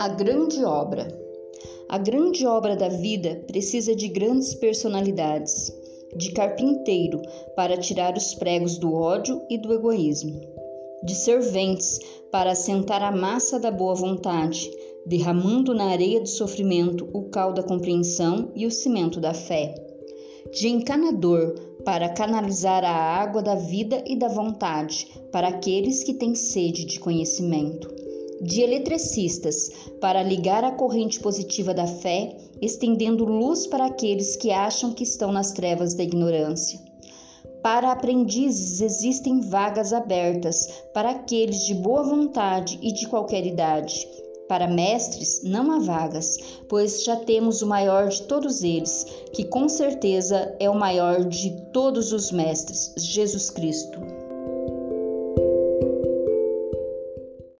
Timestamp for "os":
8.16-8.34, 52.12-52.30